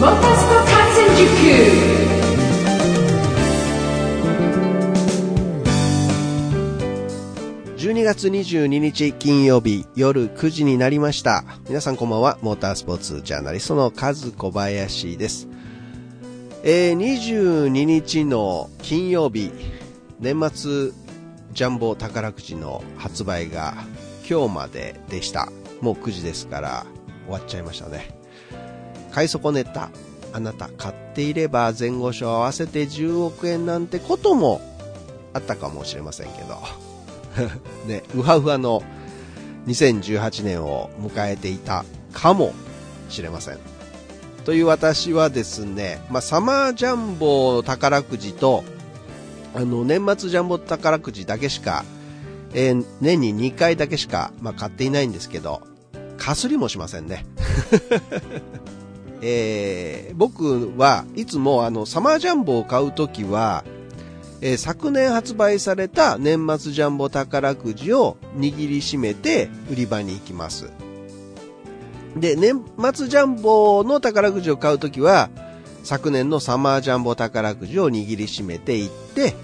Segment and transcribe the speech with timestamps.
[0.00, 1.28] モータースポ観戦塾
[7.90, 11.42] 12月22日金曜日夜9時になりました。
[11.68, 12.38] 皆さんこんばんは。
[12.42, 15.48] モータースポーツジャーナリストのカズ小林です。
[16.62, 19.50] えー、22日の金曜日、
[20.20, 20.92] 年末
[21.52, 23.74] ジャンボ宝くじの発売が
[24.30, 25.48] 今日まででした。
[25.80, 26.86] もう9時ですから
[27.26, 28.17] 終わっちゃいましたね。
[29.12, 29.90] 買い損ねた
[30.32, 34.60] あなた買っていれば前後賞合わせて10億円なんてことも
[35.32, 36.58] あったかもしれませんけど。
[37.86, 38.82] ね、うはうはの
[39.66, 42.52] 2018年を迎えていたかも
[43.08, 43.58] しれません。
[44.44, 48.64] という私はですね、まあ、サマージャンボ宝くじと、
[49.54, 51.84] あの、年末ジャンボ宝くじだけしか、
[52.54, 55.60] えー年に2回だけしか、まあ、買っていないんですけど、
[56.16, 57.26] かすりもしませんね。
[59.22, 63.64] えー僕はいつもあの、サマージャンボを買うときは、
[64.40, 70.70] えー昨年発売された年末ジャンボ宝くじを握りしめて売り場に行きます。
[72.16, 72.62] で、年
[72.94, 75.30] 末ジャンボの宝くじを買うときは、
[75.84, 79.34] 昨年のサマージャンボ宝くじを握りしめていって、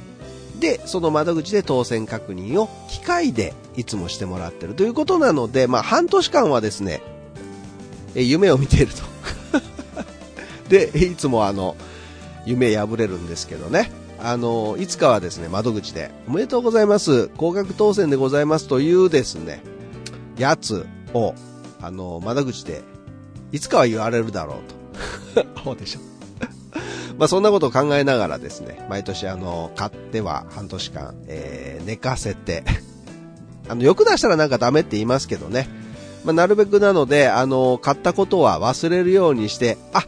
[0.58, 7.00] で、その窓口で当選確認を機械でいつもしてもらってるということなので、まあ半年間はですね、
[8.14, 9.13] え夢を見ていると。
[10.68, 11.76] で、いつもあの、
[12.46, 13.90] 夢破れるんですけどね。
[14.20, 19.62] あの、いつかはですね、窓口で、おめでとうございます、高額当選でございますというですね、
[20.38, 21.34] やつを、
[21.80, 22.82] あの、窓口で、
[23.52, 24.54] いつかは言われるだろ
[25.34, 25.46] うと。
[25.64, 26.00] そうでしょ。
[27.18, 32.64] まあそんなことを考えながらですね、毎年あの、買っては半年間、えー寝かせて、
[33.68, 35.68] あの、よく出したらなんかダメって言いますけどね、
[36.24, 40.04] まあなるべくなので、あの、買ったことは忘れるようにして、あ、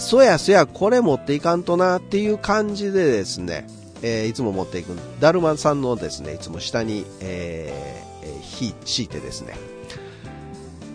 [0.00, 3.66] そやそや、これ持っていかんとなっていう感じでですね、
[4.02, 9.54] えーいつも持っていく、だるまさんのですね、いつも下に、えーえーひ敷いてですね、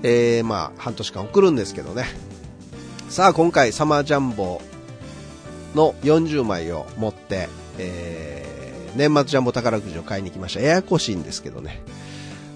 [0.03, 2.05] えーまあ、半年間送るんですけどね。
[3.07, 4.59] さあ、今回、サマージャンボ
[5.75, 7.47] の40枚を持って、
[7.77, 8.55] えー
[8.95, 10.61] 年末ジャンボ宝くじを買いに来ました。
[10.61, 11.83] ややこしいんですけどね。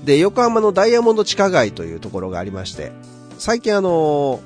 [0.03, 2.91] で、横浜のダイヤモンド地下街というところがありまして、
[3.37, 4.39] 最近あの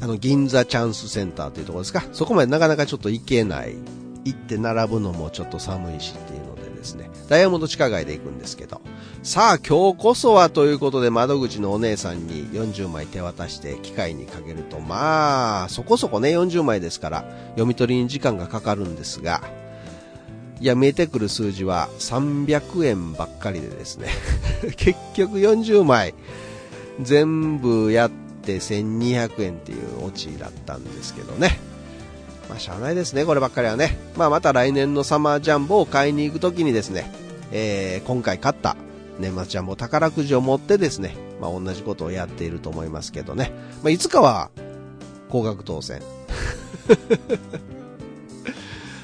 [0.00, 2.04] あの、銀座チャンスセンターというところですか。
[2.12, 3.76] そこまでなかなかちょっと行けない。
[4.24, 7.08] 行って並ぶのもちょっと寒いしっていうのでですね。
[7.28, 8.80] ダイヤモンド地下街で行くんですけど。
[9.22, 19.42] さあ、今日こそはということで窓口のお姉さんに40枚手渡して機械にかけると、まあ、そこそこね、40枚ですから、読み取りに時間がかかるんですが、
[20.60, 24.08] いや、見えてくる数字は300円ばっかりでですね。
[24.76, 26.14] 結局40枚
[27.00, 31.58] 全部やって1200円っていうオチだったんですけどね。
[32.48, 33.98] まあ、しゃあないですね、こればっかりはね。
[34.16, 37.10] まあ、また来年のサマージャンボを買いに行くときにですね、
[37.52, 38.76] えー今回買った
[39.18, 43.52] 年末ジャンボ宝くじを持ってですね、まあ、同じことをやっていると思いますけどね。
[43.82, 44.50] まあ、いつかは、
[45.28, 46.00] 高額当選。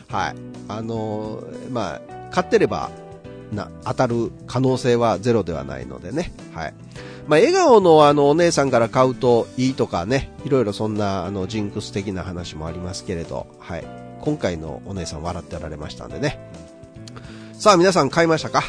[0.08, 0.34] はい。
[0.68, 2.90] あのーまあ、買ってれば、
[3.52, 6.32] な、当たる可能性はゼロではないのでね。
[6.54, 6.74] はい。
[7.26, 13.84] まあ、笑顔のあの、お姉さんから買うといいとかね、いろいろそんな、あの、ジンクス的な話もありますけれど、はい。
[14.20, 16.38] 今回のお姉さん笑っておられましたんでね。
[17.54, 18.62] さあ、皆さん買いましたか？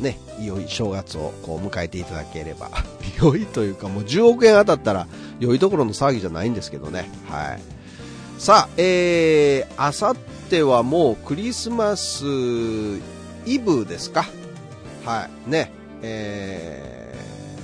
[0.00, 2.70] ね、良い正月をこう迎えていただければ。
[3.20, 5.06] 良いというか、もう10億円当たったら、
[5.40, 7.10] 良いところの騒ぎじゃないんですけどね。
[7.28, 7.60] はい。
[8.38, 10.16] さあ、えー、あさっ
[10.48, 12.24] てはもうクリスマス
[13.44, 14.26] イブですか？
[15.04, 15.50] はい。
[15.50, 15.72] ね。
[16.02, 16.97] えー、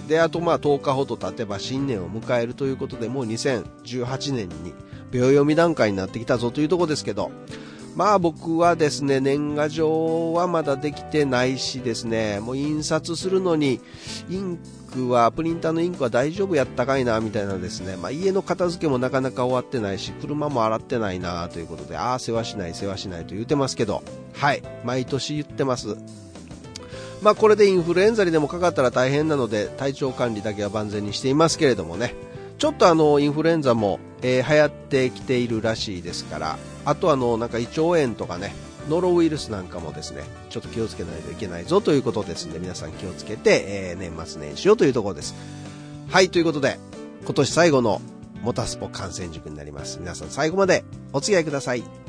[0.09, 4.75] で、あとまあ10日ほど経てば新年を迎えるということで、もう2018年に
[5.11, 7.31] 秒読み段階になってきたぞというところですけど、
[7.97, 13.81] まあ僕はですね、年賀状はまだできてないしですね、もう印刷するのに、
[14.29, 14.59] イン
[14.93, 24.03] クは、プリンターのインクは大丈夫やったかいな、みたいなですね、まあ家の片付けもなかなか終わってないし、車も洗ってないな、ということで、ああ、世話しない、世話しないと言ってますけど、
[24.33, 25.97] はい、毎年言ってます。
[27.25, 32.15] まあこれでインフルエンザにでもかかったら大変なので、体調管理だけは万全にしていますけれどもね、
[32.59, 38.55] ちょっとあの、インフルエンザも、えー流行ってきているらしいですから、あとあの、なんか胃腸炎とかね、
[38.91, 45.35] ノロウイルスなんかもですね、ちょっと気をつけないといけないぞということですので、皆さん気をつけて、えー年末年始をというところです。
[46.11, 46.79] はい、ということで、
[47.25, 48.03] 今年最後の
[48.43, 49.99] モタスポ観戦塾になります。
[49.99, 50.85] 皆さん最後まで
[51.15, 52.04] お付き合いください。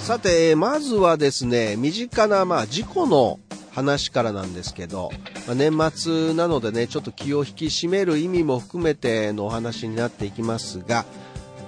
[0.00, 3.38] さて、まずはですね、身近な、まあ、事故の
[3.72, 5.10] 話からなんですけど、
[5.46, 11.04] まあ、年末なのでね、ちょっと気を引き締める意味も含めてのお話になっていきますが、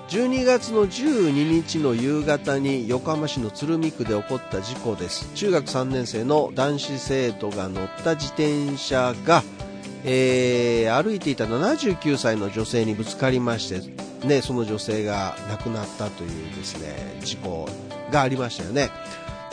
[0.09, 5.31] 12月の12日の夕方に横浜市の鶴見区で起こった事故です。
[5.35, 9.43] 中学3年生の男子生徒が乗った自転車が、
[10.05, 17.69] えー、歩いていた79歳の女性にぶつかりまして、ね、その女性が亡くなったというですね事故
[18.11, 18.91] がありましたよね。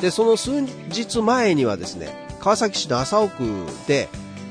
[0.01, 2.09] でその数日前にはですね
[2.39, 4.09] 川崎市の麻生区で、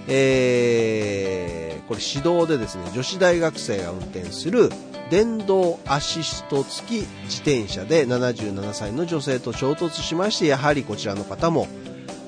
[0.09, 4.71] えー、これ指導でですね女子大学生が運転する
[5.11, 6.93] 電動アシスト付き
[7.25, 11.67] 自転車で77歳の女性と衝突しましてやはりこちらの方も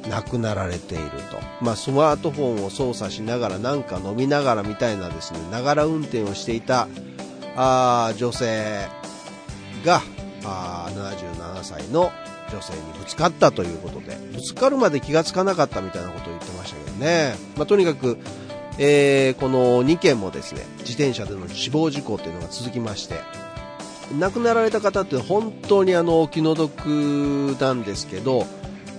[0.08, 6.88] 亡くなられていると、まあ、スマートフォンを操作しながらなんか飲みながらみたいなですねながら運転をしていた
[7.56, 8.86] あ女性
[9.84, 10.00] が
[10.44, 12.10] あ77歳の
[12.50, 18.18] 女性にぶつかったということでぶつかるまで気がつかなかったみたいなことを言ってましたけどね、まあ、とにかく
[18.78, 23.20] えー、この2件もですね自転車での死亡事故っていうのが続きまして
[24.18, 28.46] 亡くなられた方って本当にあの気の毒なんですけど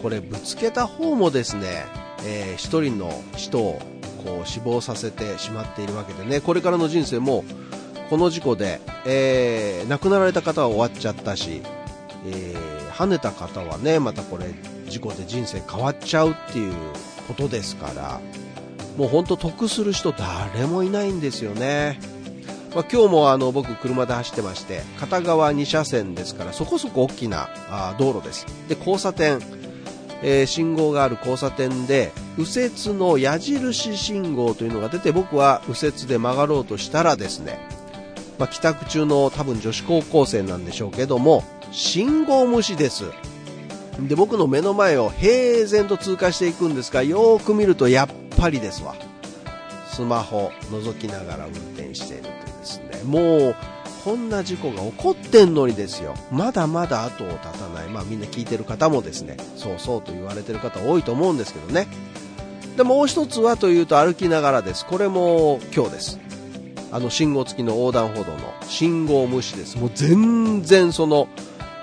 [0.03, 1.85] これぶつけた方もですね、
[2.25, 3.81] えー、1人の人を
[4.25, 7.45] こう死亡させてしまっているわけでねこれからの人生も
[8.09, 11.61] この事故で、えー、亡くなられた方は終わっちゃったし、
[12.27, 14.47] えー、跳ねた方はねまたこれ
[14.89, 16.73] 事故で人生変わっちゃうっていう
[17.29, 18.19] ことですから
[18.97, 21.99] もうほんと得する人誰もいないんですよね。
[22.75, 29.39] まあ、今日もあの僕車で走ってまして片側2車線ですからそこそこ大きなあ道路ですで交差点、
[30.23, 37.59] えー、信号がある交差点で右折の矢印信号というのが出て僕は右折で曲がろうとしたらですね、
[38.39, 43.03] まあ、帰宅中の多分女子高校生なんでしょうけども信号無視です。
[43.99, 48.95] で僕の目の前を平然と通過していくんですがよーく見るとやっぱりですわ。
[49.87, 53.03] スマホ覗きながら運転しているというですね。
[53.05, 53.55] もう
[54.03, 56.15] こんな事故が起こってんのにですよ。
[56.31, 57.72] まだまだ後を絶たない。
[57.93, 61.87] まあみんな聞いてる方もですねそうそうと言われてる方多いと思うんですけどね。
[62.77, 64.85] でもう一つはというと歩きながらです。
[64.85, 66.19] これも今日です。
[66.91, 69.77] あの信号付きの横断歩道の信号無視です。
[69.77, 71.27] もう全然その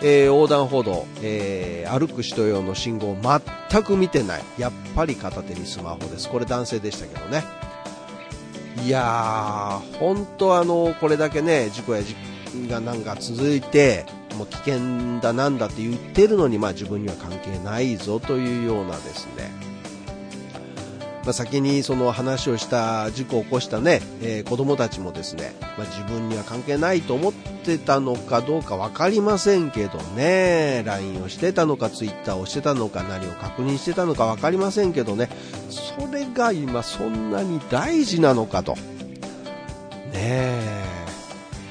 [0.02, 3.14] えー、横断歩道、えー、歩く人用の信号
[3.70, 4.42] 全く見てない。
[4.58, 6.28] やっぱり片手にスマホです。
[6.28, 7.44] これ男性でしたけどね。
[8.82, 12.16] いやー本当あのこれだけね事故や事
[12.68, 14.06] がなんか続いて
[14.36, 19.70] もう危険だなんだって言ってるのにまあ自分には関係ないぞというようなですね。
[21.24, 30.82] まあ、先にその話をした事故を起こしたね、えー、子供たちもですね、まあ、自分には関係ないと思ってたのかどうか分かりませんけどね。
[30.86, 35.28] LINE をしてたのか Twitter をしてたのか何を確認してたのか分かりませんけどね。
[35.68, 38.74] それが今そんなに大事なのかと。
[40.12, 40.99] ねえ。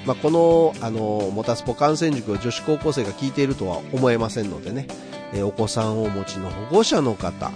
[0.10, 4.88] まあ、このあのモタスポ感染塾を女子高校生が聞いているとは思えませんのでね、
[5.36, 7.52] え、お子さんをお持ちの保護者の方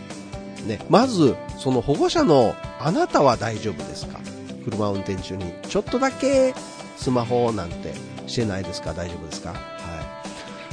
[0.68, 4.20] ね、まず、その保護者のあなたは大丈夫ですか？
[4.66, 6.54] 車運転中にちょっとだけ
[6.96, 7.96] スマホなんて
[8.28, 8.94] してないですか？
[8.94, 9.50] 大丈夫ですか？
[9.50, 9.56] は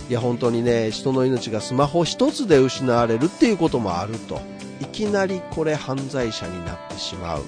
[0.06, 0.10] い。
[0.10, 4.38] いや、本当にね、人の命がスマホ一つで失われるっていうこともあると。
[4.82, 7.44] いきなりこれ犯罪者になってしまう。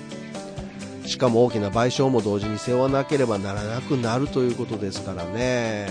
[1.06, 5.88] しかも大きな賠償も同時に背負わなければならなくなるということですからね。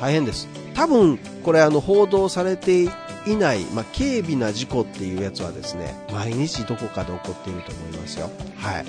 [0.00, 0.48] 大変です。
[0.74, 2.90] 多分、これあの報道されてい
[3.36, 8.30] ない、まあ、軽微な事故っていうやつはですね、毎日どこかで起こっていると思いますよ。
[8.56, 8.86] はい。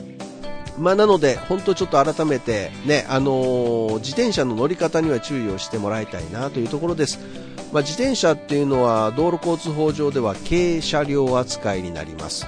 [0.78, 7.20] まあ、なので、本当ちょっと改めて、ね、あのー、自転車の乗り方には注意をしてもらいたいなというところです。
[7.74, 12.48] まあ、自転車っていうのは道路交通法上では軽車両扱いになります。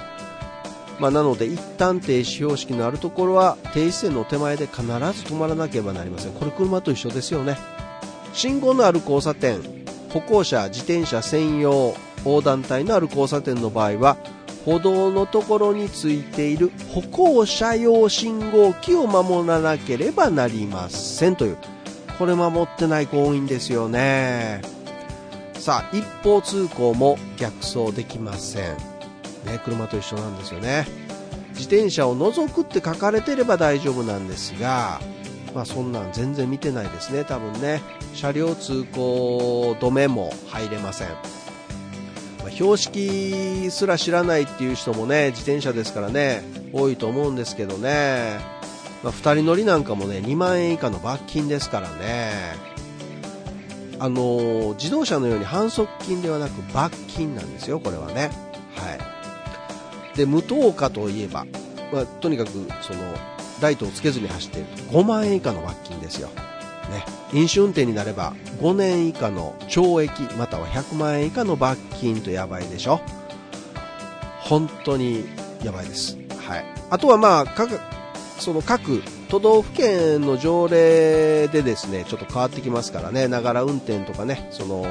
[1.02, 6.32] まあ、なので一旦停止標識のあるところは停止線の手前で必ず止まらなければなりません。
[6.32, 7.58] これ車と一緒ですよね。
[8.32, 9.60] 信号のある交差点
[10.10, 14.16] 歩行者、自転車専用横断帯のある交差点の場合は
[14.64, 21.58] 歩道のところについている歩行者用信号機を守らなければなりませんという。
[22.16, 24.62] これ守ってない子多いんですよね。
[25.54, 28.91] さあ一方通行も逆走できません。
[29.44, 30.86] ね車と一緒なんですよね。
[31.50, 35.00] 自転車を除くって書かれてれば大丈夫なんですが
[35.54, 37.80] まあそんなん全然見てないですね多分ね。
[38.14, 41.14] 車両通行止めも入れません、ま
[42.46, 48.38] あ、標識すら知らないっていう人もね自転車ですからね多いと思うんですけどね、
[49.02, 52.72] まあ、2人乗りなんかもね2万円以下の罰金ですからね。
[53.98, 58.32] あの自動車のように反則金ではなく罰金なんですよ、これはね。
[60.16, 61.46] で、無灯火といえば、
[61.92, 62.50] まあ、とにかく、
[62.82, 63.00] その、
[63.60, 66.28] ライトをつけずに走っていると5万円以下の罰金ですよ。
[66.90, 67.04] ね。
[67.32, 73.00] 飲酒運転になれば5年以下の懲役、または100万円以下の罰金とやばいでしょ。
[74.40, 75.24] 本当に
[75.62, 76.18] やばいです。
[76.44, 76.64] はい。
[76.90, 77.78] あとはまあ、各、
[78.38, 84.84] その各都道府県の条例でですね、ちょっと変わってきますからね、ながら運転とかね、その、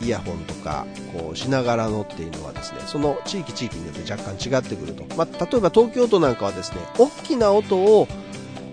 [0.00, 5.04] イヤホンとか、こう、しながらのっていうのはですね、その地域地域によって若干違ってくると。
[5.16, 8.08] まあ、例えば東京都なんかはですね、大きな音を、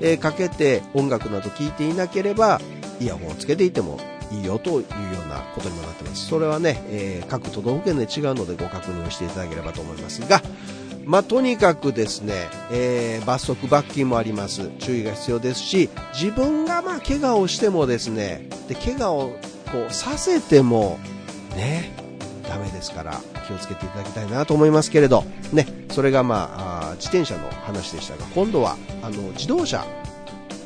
[0.02, 2.60] えーかけて音楽など聞いていなければ、
[3.00, 4.00] イヤホンをつけていても
[4.32, 4.84] いいよというよ
[5.26, 6.28] うなことにもなってます。
[6.28, 10.42] それはね、えー各都道府県で違うのでご確認をしていただければと思いますが、
[11.06, 12.34] まあ、とにかくですね、
[12.72, 14.70] えー罰則罰金もあります。
[14.80, 19.30] 注意が必要ですし、自分がまあ怪我をしてもですね、で、怪我を
[19.72, 21.00] こうさせても、
[21.56, 21.92] ね、
[22.48, 29.86] ダメですから気をつけていただきたいなと思いますけれど、ね、それがまあ、自転車の話でしたが、今度は、あの、自動車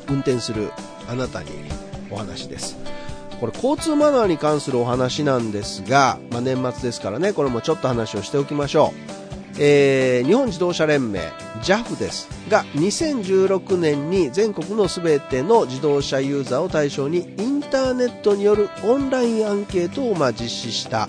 [0.08, 0.70] 運転する
[1.08, 1.50] あなたに
[2.10, 2.76] お話です。
[3.40, 9.18] これ交通マナーに関するお話なんですが、まあ、年末ですからね、これもちょっと話をしておきましょう。
[9.60, 11.20] えー日本自動車連盟
[11.62, 21.06] JAF ですが2016年に全国のすべての自動車ユーザーを対象にインターネットによるオンラインアンケートをま実施した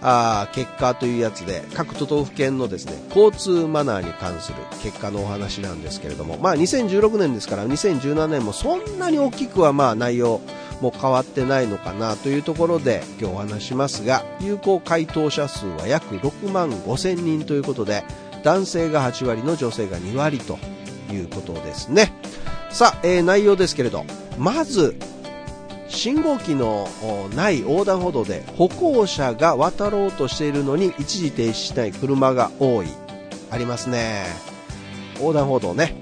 [0.00, 10.40] あ結果というやつで各都道府県のですね交通マナーに関する結果のお話なんですけれども、まあ、2016年ですから2017年もそんなに大きくはまあ内容
[10.80, 18.04] も変わってないのかなというところで今日お話しますが有効回答者数は約6万5千人ということで
[18.44, 20.58] 男性が8割の女性が2割と
[21.12, 22.12] いうことですね。
[22.70, 24.04] さあ、えー内容ですけれど
[24.38, 24.96] まず
[25.88, 26.86] 信号機の
[27.34, 32.88] ない横断歩道で歩行者が渡ろうとしているのに一時停止しない車が多い。
[33.50, 34.26] ありますね。
[35.18, 35.96] 横断歩道ね。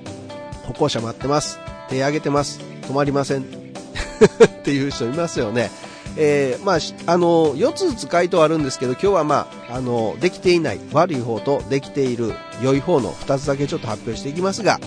[0.65, 1.59] 歩行者待ってます。
[1.89, 2.61] 手挙げてます。
[2.83, 3.43] 止まりません。
[4.45, 5.71] っていう人いますよね。
[6.19, 14.81] えーまあ、あの、4つずつ回答あるんですけど、今日はまあ、あの、できていない、悪い方とできている、良い方の2つだけちょっと発表していきますが、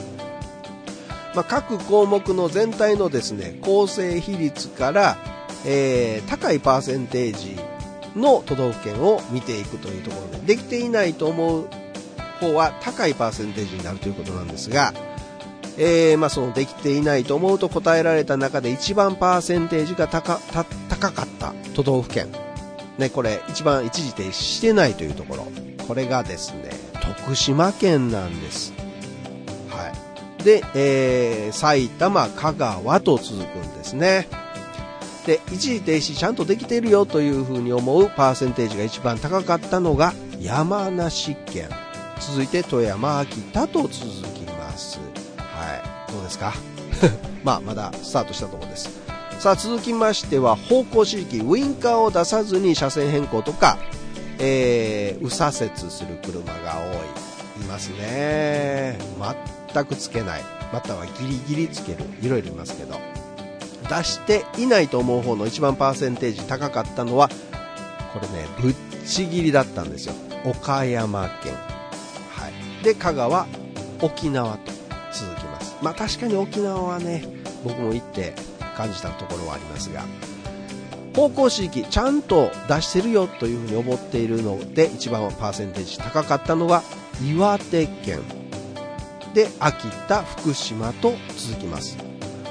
[1.36, 5.18] まあ、各項目の全体のですね、構成比率から、
[5.66, 7.58] えー高いパーセンテージ
[8.16, 11.68] の都道府県を見ていくというところで、できていないと思う
[12.40, 14.94] 方は高いパーセンテージになるということなんですが、
[15.78, 20.40] えーまあ、そのできていないと思うと答えられた中で一番パーセンテージが高
[20.90, 22.28] 高かった都道府県、
[22.98, 25.48] ね、これ一番一時停止してないというところ。
[25.88, 26.70] これがですね
[27.18, 28.74] 徳島県なんです、
[30.44, 34.28] で、えー埼玉香川と続くんですね。
[35.26, 41.70] で一時停止ちゃんとできているよというふうに思うパーセンテージが一番高かったのが山梨県。
[42.20, 43.90] 続いて富山秋田と続
[44.34, 45.00] きます。
[45.38, 46.12] はい。
[46.12, 46.54] どうですか？
[47.44, 48.90] まあまだスタートしたところです。
[49.40, 53.78] さあ続きましては方向指示器ウインカーを出さずに車線変更とか、
[54.38, 57.64] えー右左折する車が多い。
[57.64, 58.98] いますね。
[59.74, 60.42] 全くつけない。
[60.72, 62.00] またはギリギリつける。
[62.22, 63.00] いろいろいますけど。
[63.90, 67.28] 出していないと思う方の一番パーセンテージ高かったのは
[68.14, 68.76] これねぶっ
[69.08, 70.14] ちぎりだったんですよ。
[70.46, 71.54] 岡山県。
[71.54, 72.84] はい。
[72.84, 73.48] で香川
[74.02, 74.72] 沖縄と
[75.12, 75.76] 続きます。
[75.82, 77.24] まあ確かに沖縄はね
[77.64, 78.36] 僕も行って
[78.76, 80.04] 感じたところはありますが
[81.16, 86.84] 方向指示器ちゃんと出してるよというふうに思っているので一番パーセンテージ高かったのは
[87.26, 88.22] 岩手県。
[89.34, 91.98] で秋田福島と続きます。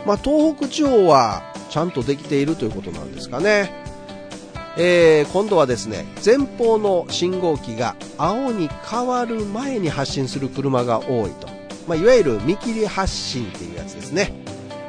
[0.06, 3.70] まあ、東北地方はちゃんとできているということなんですかね、
[4.78, 11.48] えー今度はですね前方の信号機が青に変わる前に発進する車が多いと、
[11.86, 14.32] まあ、いわゆる見切り発進っていうやつですね、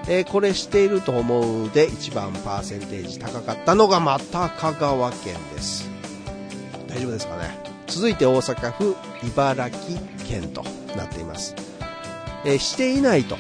[0.07, 5.89] えーこれしていると思うで一番パーセンテージ高かったのがまた香川県です。
[6.87, 7.59] 大丈夫ですかね。
[7.87, 10.63] 続いて大阪府茨城県と
[10.95, 11.55] なっています、
[12.45, 13.37] えーしていないと。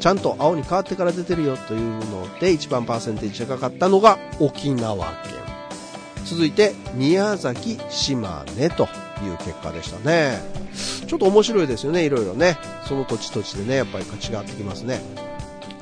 [0.00, 5.32] ちゃんと青に変わってから出てるよというので一番パーセンテージ高かったのが沖縄県。
[6.24, 8.88] 続いて宮崎島根と
[9.22, 10.40] いう結果でしたね。
[11.06, 12.58] ちょっと面白いですよねいろいろね。
[12.88, 15.00] その土地土地でねやっぱり違ってきますね。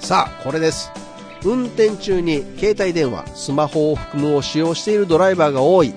[0.00, 0.90] さあこれです。
[1.42, 5.94] 運転中に携帯電話スマホを含むを使用しているドライバーが多い。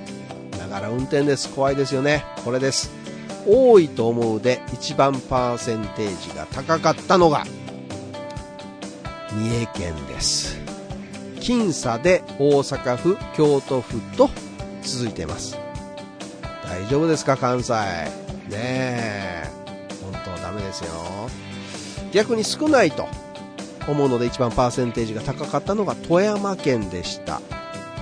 [0.57, 1.49] ながら運転です。
[1.49, 2.23] 怖いですよね。
[2.45, 3.02] これです。
[3.47, 7.45] 多いと思うで一番パーセンテージが高かったのが
[9.31, 10.63] 三重県です
[11.43, 14.29] 僅差で大阪府、京都府と
[14.81, 15.57] 続いています。
[16.63, 17.73] 大丈夫ですか、関西。
[17.73, 19.49] ねえ。
[20.01, 20.89] 本当ダメですよ。
[22.13, 23.07] 逆に少ないと
[23.87, 27.41] 思うので一番パーセンテージが高かったのが富山県でした。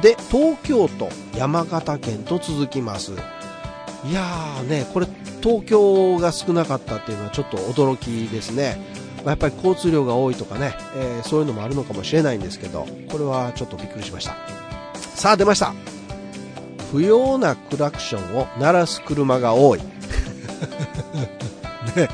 [0.04, 3.14] で、東京都、山形県と続きます。
[4.04, 5.08] いやーね、これ
[5.42, 8.78] 東京が少なかったっていうのはちょっと驚きですね。
[9.18, 14.36] まあやっぱり交通量が多いとかね、えーそういうのもあるのかもしれないんですけど、これはちょっとびっくりしました。
[15.16, 15.74] さあ出ました。
[16.92, 19.80] 不要なクラクションを鳴らす車が多い。
[21.96, 22.10] ね。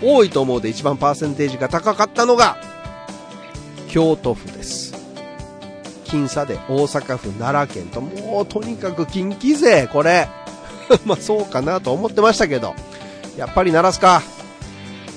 [0.00, 2.58] 多いと思うで一番パーセンテージが高かったのが、
[3.88, 4.94] 京都府です。
[6.04, 10.28] 僅差で大阪府、奈良県と、もうとにかく近畿勢、これ。
[11.04, 12.74] まあそうかなと思ってましたけど、
[13.36, 14.22] やっぱり鳴らすか。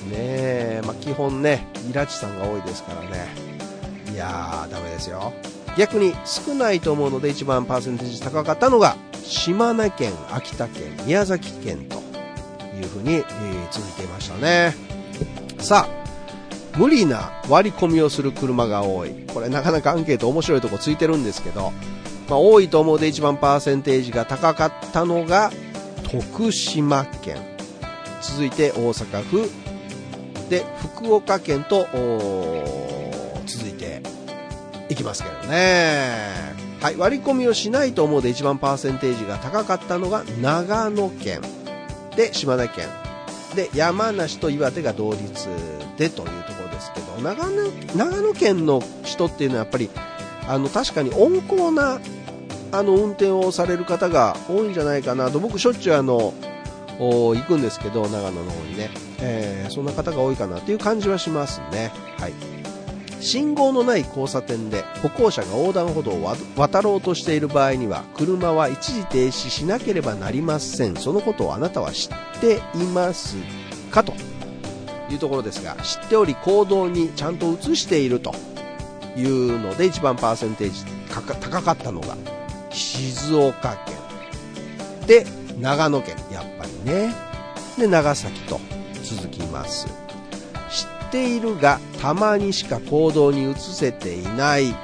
[0.10, 3.28] ねえ、まあ基本ね、イラチさんが多いですからね。
[4.14, 5.34] いやー、ダメですよ。
[5.78, 11.98] 逆に少ないと思うので一番パーセンテージ高かったのが、島根県、秋田県、宮崎県と
[12.76, 13.24] いうふうに、えー
[13.72, 14.76] 続いていましたね。
[15.60, 19.12] さあ、無理な割り込みをする車が多い。
[19.34, 21.72] これなかなかアンケート面白いとこついてるんですけど、
[22.32, 25.52] まあ、多いと思うで一番パーセンテージが高かったのが
[26.10, 27.36] 徳島県。
[28.22, 29.50] 続いて大阪府。
[30.50, 31.88] で、福岡県と、
[33.46, 34.02] 続いて
[34.88, 36.32] いきますけどね。
[36.80, 41.42] はい、割り込みをしないと思うで一番パーセンテージが高かったのが長野県。
[42.16, 42.88] で、島根県。
[43.56, 45.50] で、山梨と岩手が同率
[45.98, 49.90] でというところですけど、長野、長野県の人っていうのはやっぱり、
[50.48, 52.00] あの、確かに温厚な、
[52.72, 56.34] あの、運転をされる方が多いんじゃないかなと、僕しょっちゅうあの、
[57.00, 61.92] 行くんですけど、長野の方にね、えーそんな方が多いかなっていう感じはしますね。
[62.20, 62.34] はい。
[63.22, 73.38] 信号のない交差点で歩行者が横断歩道を渡ろうとしている場合には車は一時停止しなければなりませんそのことをあなたは知っています
[73.92, 74.14] かと
[75.10, 78.34] いうところですが知っており行動にちゃんと移していると
[79.16, 82.18] いうので一番パーセンテージ高かったのが
[83.02, 83.96] 静岡県。
[85.08, 85.26] で
[85.60, 87.14] 長野県やっぱりね。
[87.78, 88.60] で長崎と
[89.04, 89.88] 続きます。
[90.70, 94.76] 知っているがたまにしか行動に移せていない。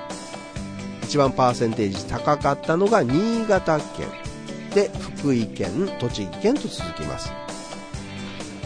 [1.03, 4.07] 一番パーセンテージ高かったのが新潟県。
[4.73, 7.31] で福井県栃木県と続きます。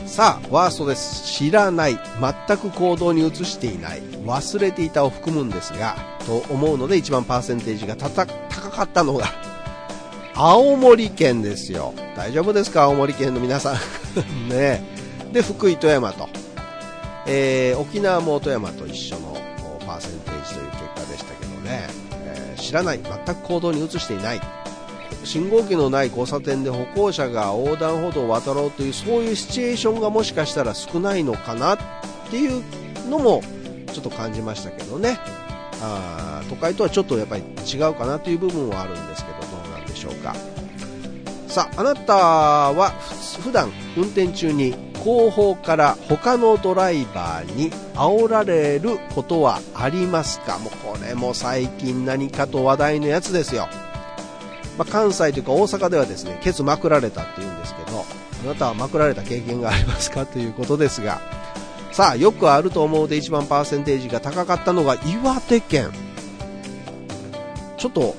[0.05, 1.25] さあワーストです。
[1.25, 1.99] 知らない。
[2.47, 4.01] 全く行動に移していない。
[4.25, 9.25] 忘れていたを含むんですがと思うので一番パーセンテージが高かったのが
[10.35, 11.93] 青森県ですよ。
[12.15, 12.83] 大丈夫ですか？
[12.83, 13.75] 青森県の皆さん。
[14.49, 14.81] ね。
[15.33, 16.27] で福井富山と。
[17.27, 19.37] えー沖縄も富山と一緒の
[19.85, 21.87] パーセンテージという結果でしたけどね、
[22.25, 22.99] えー知らない。
[23.25, 24.41] 全く行動に移していない。
[25.23, 31.77] 信号機のない交差点で歩行者が横断歩道を渡ろうというそういうシチュエーションがもしかしたら少ないのかなっ
[32.31, 32.63] ていう
[33.07, 33.43] のも
[33.93, 35.19] ちょっと感じましたけどね。
[35.81, 40.35] あ都会とはちょっとやっぱり違うかなという部分はあるんですけどどうなんでしょうか。
[41.47, 42.91] さああなたは
[43.43, 50.59] 普段運転中に後方から他のドライバーに煽られることはありますか？
[50.59, 53.67] もうこれも最近何かと話題のやつですよ、
[54.77, 58.05] まあ、関西というか大阪ではですねケツまくられたって言うんですけど
[58.45, 60.25] あなたはまくられた経験がありますか？
[60.25, 61.19] ということですが。
[61.91, 65.91] さあよくあると思うで一番パーセンテージが高かったのが岩手県。
[67.77, 68.15] ちょっと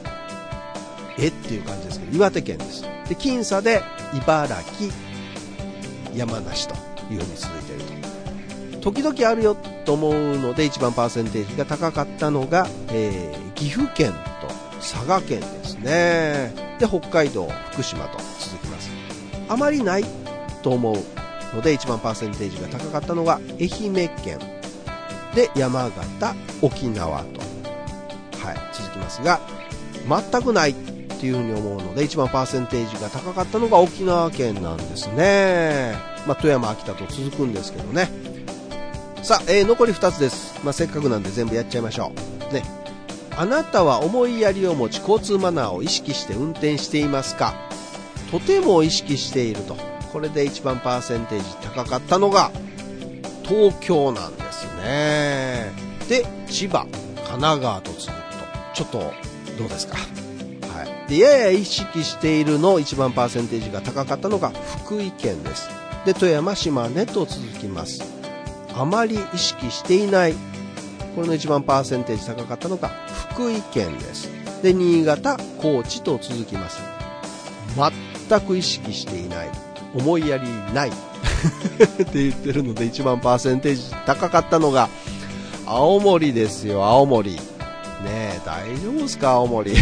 [1.19, 2.83] えっていう感じですけど岩手県です。
[2.83, 3.83] で僅差で
[4.15, 4.93] 茨城
[6.15, 6.75] 山梨と
[7.11, 8.93] いうふうに続いていると。
[8.93, 16.53] 時々あるよと思うので一番パーセンテージが高かったのが、えー岐阜県と佐賀県ですね。
[16.81, 18.91] で北海道福島と続きます。
[19.49, 20.05] あまりない
[20.63, 21.22] と思う。
[21.55, 24.39] ので一番パーセンテージが高かったのが愛媛県。
[25.35, 27.41] で山形沖縄と、
[28.45, 29.41] はい、続きますが
[30.31, 35.95] 全くないっていうふうに思うので一番パーセンテージが高かったのが沖縄県なんですね、
[36.27, 38.11] まあ、富山秋田と続くんですけどね。
[39.23, 42.13] さあ、えー残り2つです、まあ、せっかくなんで全部やっちゃいましょ
[42.51, 42.53] う。
[42.53, 42.63] ね。
[43.35, 47.55] あなたは思いやりを持ち交通マナーを意識して運転していますか？
[48.31, 49.92] とても意識していると。
[50.13, 52.51] これで一番パーセンテージ高かったのが
[53.45, 55.73] 東京なんですね。
[56.09, 58.13] で千葉神奈川と続くと。
[58.75, 58.99] ちょっと
[59.59, 59.97] どうですか？
[59.97, 61.09] はい。
[61.09, 64.51] でやや意識しているの一番パーセンテージが高かったのが
[64.85, 65.71] 福井県です。
[66.05, 68.03] で富山島根と続きます。
[68.75, 70.35] あまり意識していない
[71.15, 72.89] これの一番パーセンテージ高かったのが
[73.33, 74.31] 福井県です。
[74.63, 76.81] で新潟高知と続きます。
[78.29, 79.51] 全く意識していない。
[79.95, 80.91] 思いやりない。
[80.93, 80.93] っ
[82.05, 84.89] て言ってるので一番パーセンテージ高かったのが
[85.67, 87.33] 青森ですよ青森。
[87.33, 87.41] ね
[88.05, 89.73] え大丈夫ですか青森。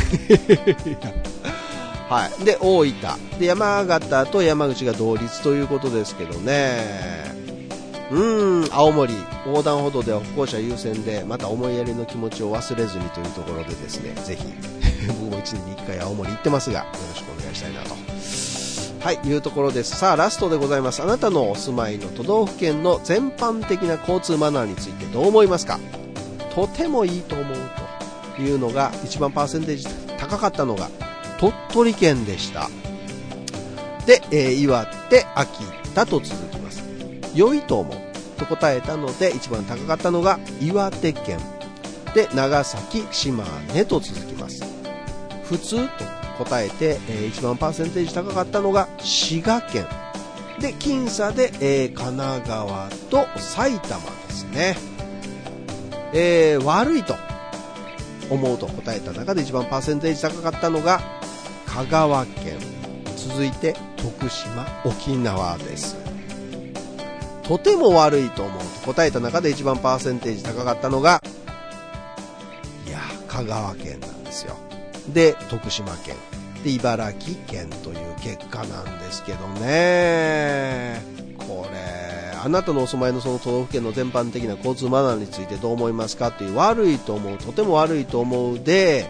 [2.08, 2.44] はい。
[2.44, 2.94] で大分。
[3.38, 7.30] で山形と山口が同率ということですけどね。
[8.10, 9.14] うん、青森、
[9.46, 14.44] 横断歩道では歩行者優先で、また思いやりの気持ちを忘れずにというところでですね、ぜひ、
[15.06, 18.09] 僕も1年に1回青森行ってますが、よろしくお願いしたいなと。
[19.00, 19.96] はい、いうところです。
[19.96, 21.02] さあ、ラストでございます。
[21.02, 25.80] あなたのお住まいの都道府県の全般的な交通マナーについてどう思いますか？
[26.54, 27.56] とてもいいと思う
[28.36, 29.86] というのが、一番パーセンテージ
[30.18, 30.90] 高かったのが、
[31.38, 32.68] 鳥取県でした。
[34.04, 36.84] で、えー、岩手、秋田と続きます。
[37.34, 37.96] 良いと思う
[38.38, 41.38] と答えたので、一番高かったのが岩手県。
[42.14, 44.62] で、長崎、島根と続きます。
[45.44, 46.04] 普通と
[46.44, 49.86] 答えて、えー、一番パーセンテージ高かったのが滋賀県。
[50.58, 54.76] で、僅差で、えー、神奈川と埼玉ですね。
[56.12, 57.14] えー、悪いと
[58.30, 61.00] 思うと答えた中で一番パーセンテージ高かったのが
[61.66, 62.58] 香川県。
[63.16, 65.96] 続いて徳島、沖縄です。
[67.42, 71.22] とても悪いと思うと答えた中で一番パーセンテージ高かったのが、
[72.86, 72.98] いや、
[73.28, 74.56] 香川県なんですよ。
[75.08, 76.16] で、徳島県。
[76.64, 81.02] で、茨城県という結果なんですけどね。
[81.38, 89.06] これ、あなたのお住まいのその都道府県の全般的な交通マナーについてどう思いますかっていう悪いと思う、とても悪いと思うで、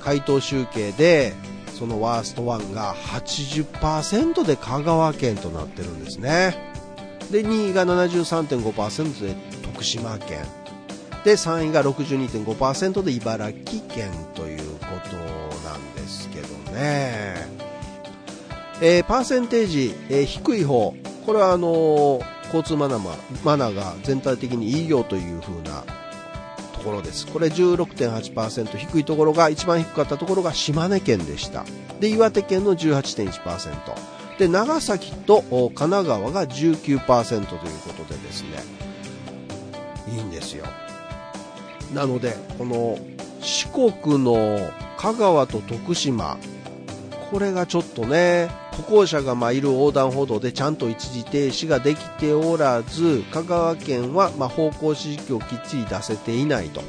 [0.00, 1.32] 回答集計で、
[1.78, 6.72] そのワースト1が80%で香川県となってるんですね。
[7.30, 10.38] で2位が73.5%で徳島県
[11.24, 15.31] で3位が62.5%で茨城県ということ
[18.80, 20.94] えー、パーセンテージ、えー、低い方。
[21.24, 22.20] これはあの、
[22.52, 25.84] 交通マナーマナーが全体的にいいよという風な
[26.74, 27.26] ところです。
[27.26, 31.64] これ16.8%低いところが一番低かったところが島根県でした。
[31.98, 38.48] で岩手県の18.1%で長崎と神奈川が19%ということでですね。
[40.08, 40.66] いいんですよ。
[41.94, 42.98] なのでこの
[43.40, 46.36] 四国の香川と徳島
[47.32, 56.82] これがちょっとね歩行者がまあいる横断歩道でちゃんと一時停止ができておらず香川県はま方向指示器をきっちり出せていないと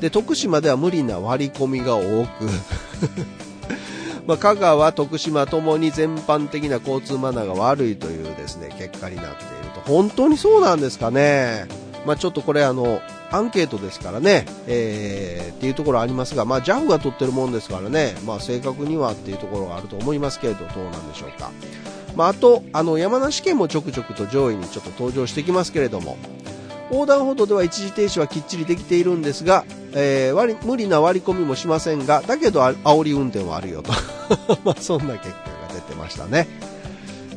[0.00, 2.28] で徳島では無理な割り込みが多く
[4.26, 9.80] ま、香川、徳島ともに全般的な交通マナーが悪いというですね、結果になっていると。
[9.80, 11.66] 本当にそうなんですかね。
[12.06, 21.50] まあ、ちょっとこれあの、アンケートですからね、えー、っていうところありますが、まあ、JAF が取ってるもんですからね、まあ、正確にはっていうところがあると思いますけれど、どうなんでしょうか。
[22.16, 26.16] まあ、あと、あの、山梨県もちょくちょくと上位にちょっと登場してきますけれども、
[26.90, 29.64] 横断歩道では一時停止はきっちりできているんですが、
[29.94, 33.92] えー、割無理な割り込みもしませんが、だけどあ煽り運転はあるよと。
[34.64, 35.36] まあそんな結果
[35.68, 36.48] が出てましたね。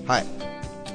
[0.07, 0.42] はい。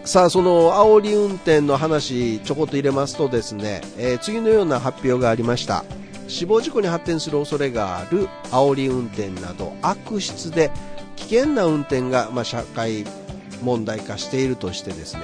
[0.08, 5.84] さあ、その煽り運転の話、ちょこっと入れますとですね、えー、次のような発表がありました。
[6.28, 10.70] 死亡事故に発展する恐れがある煽り運転など悪質で
[11.16, 13.04] 危険な運転が、まあ、社会
[13.62, 15.20] 問題化しているとしてですね、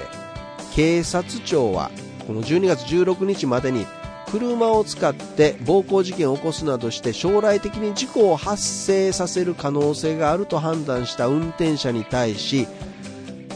[0.74, 1.90] 警察庁は
[2.26, 3.86] この12月16日までに
[4.30, 12.68] 車を使って暴行事件を起こすなどして将来的に事故を発生させる可能性があると判断した運転者に対し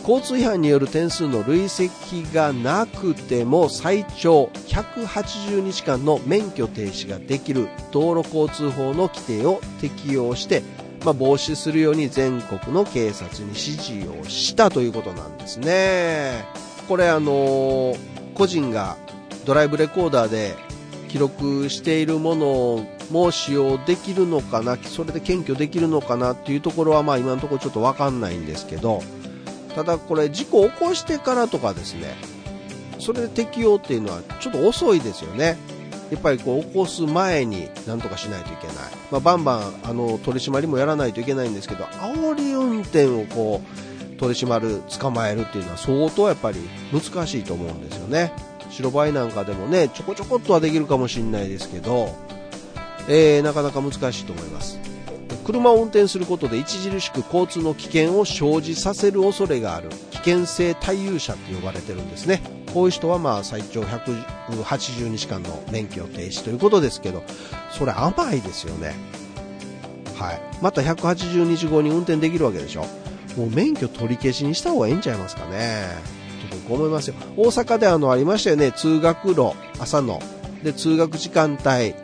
[0.09, 10.63] 交通違反による点数の累積がなくても最長180日間の免許停止ができる道路交通法の規定を適用して、
[11.05, 16.47] まあ、防止するように全国の警察に指示をしたということなんですね。
[16.89, 18.97] これあのー個人が
[19.45, 20.55] ドライブレコーダーで
[21.09, 29.03] 記録しているものも使用できるのかな、それで検挙できるのかなっていうところはまあ今のところちょっとわかんないんですけど、
[29.79, 32.17] ただこれ事故を起こしてからとかですね、
[32.99, 35.57] それで適用っていうのはちょっと遅いですよね。
[36.11, 38.77] やっぱりこう起こす前に何とかしないといけない。
[39.13, 46.59] まあ、バンバンあの取り締まりもやらないといけないんですけど、煽り運転をこう取り締まる、捕まえるっていうのは相当やっぱり
[46.93, 48.33] 難しいと思うんですよね。
[48.71, 52.17] 白バイなんかでもね、ちょこちょこっとはできるかもしれないですけど、
[53.09, 54.88] えー、なかなか難しいと思います。
[55.49, 62.43] 車を運転することで著しく交通の危険を生じさせる恐れがある危険性対有者って呼ばれてるんですね。
[62.75, 67.23] こういう人はまあ最長180日間の免許停止ということですけど、
[67.71, 68.95] それ甘いですよね。
[70.17, 70.41] はい。
[70.61, 72.85] また180日後に運転できるわけでしょ。
[73.39, 75.87] もう免許取り消しにした方がいいんちゃいますかね。
[76.51, 77.15] と僕思いますよ。
[77.39, 80.21] 大阪であのありましたよね、通学路、朝の。
[80.63, 81.95] で、通学時間帯、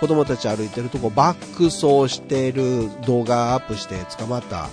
[0.00, 4.68] 子供たち歩いてるとこバック走してる動画アップして捕まった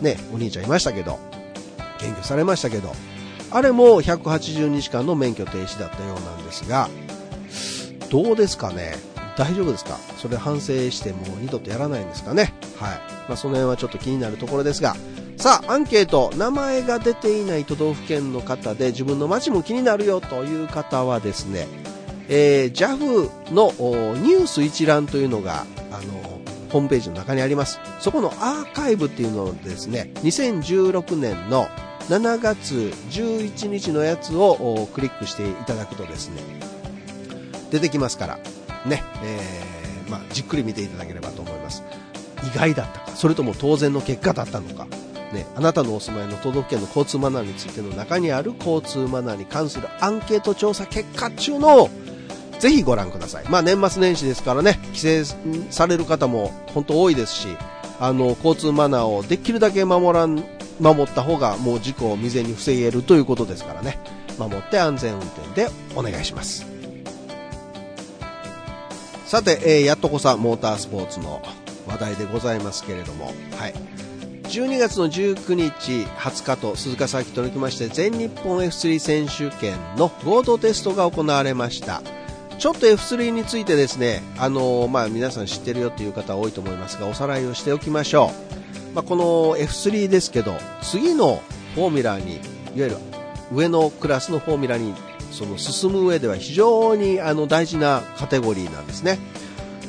[0.00, 1.18] ね、お兄ちゃんいましたけど、
[1.98, 2.92] 検挙されましたけど、
[3.50, 6.88] あれも180日間の免許停止だったようなんですが、
[8.10, 8.94] どうですかね？
[9.36, 9.96] 大丈夫ですか？
[10.16, 12.54] それ反省してもう二度とやらないんですかね？
[12.78, 12.98] はい。
[13.28, 14.96] まあ、その辺はちょっと気になるところですが、
[15.36, 21.66] さあ、アンケート、名前が出ていない都道府県の方で自分の街も気になるよという方はですね、
[22.32, 23.72] えー、JAF の
[24.18, 26.40] ニュース一覧というのが、あの、
[26.70, 27.80] ホームページの中にあります。
[27.98, 31.66] そこのアーカイブっていうのをですね、2016年の
[32.08, 32.74] 7月
[33.10, 36.40] 11日のやつをクリックしていただくとですね、
[37.72, 38.38] 出てきますから、
[38.86, 41.82] ね、えー、まあ、じっくり見ていただければと思います。
[42.44, 44.86] 意外だったか、それとも当然の結果だったのか、
[45.32, 51.88] ね、あなたのお住まいの都道府県の交通マナーについての中にある交通マナーに関するアンケート調査結果中の
[52.60, 53.44] ぜひご覧ください。
[53.48, 55.36] まあ年末年始ですからね、帰省
[55.70, 57.48] される方も本当多いですし、
[57.98, 60.44] あの、交通マナーをできるだけ守らん、
[60.78, 63.98] 守った方がもう事故を未然に防げるということですからね、
[64.38, 66.66] 守って安全運転でお願いします。
[69.26, 71.40] さて、えー、やっとこさモータースポーツの
[71.86, 73.74] 話題でございますけれども、はい。
[74.44, 82.02] 12月の19日、20日と鈴鹿サーキットにきまして、全日本 F3 選手権の合同テストが行われました。
[82.60, 88.32] ちょっと F3 についてですね、あのー、まあ、皆さん知ってるよという方多いと思いますが、おさらいをしておきましょ
[88.92, 88.94] う。
[88.94, 91.42] まあ、この F3 ですけど、次の
[91.74, 92.42] フォーミュラーに、いわ
[92.74, 92.96] ゆる
[93.50, 94.92] 上のクラスのフォーミュラに
[95.30, 99.18] その進む上では非常にあの大事なカテゴリーなんですね。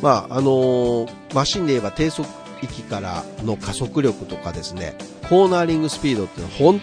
[0.01, 2.25] まあ、あのー、マシンで言えば低速
[2.61, 4.95] 域からの加速力とかですね、
[5.27, 6.81] コーナーリングスピードっていうのは本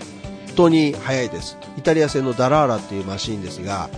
[0.54, 1.56] 当に速いです。
[1.78, 3.88] イタリア製のダラーラっていうマシンですが、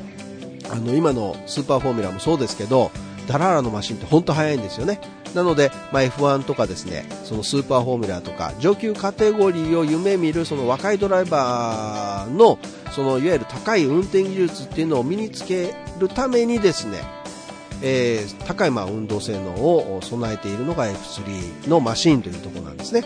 [0.70, 2.90] あの、今のスーパーフォーミュラもそうですけど、
[3.26, 5.00] ダラーラのマシンって本当速いんですよね。
[5.34, 12.58] なので、まあ、F1 とかですね、そのスーパーフォーミュラとか、上級カテゴリーを夢見るその若いドライバーの、
[12.92, 16.98] そのいわゆる高い運転技術っていうのを身につけるためにですね、
[17.82, 23.04] えー、高いまあ運動性能を備えているのが F3 のマシンというところなんですね。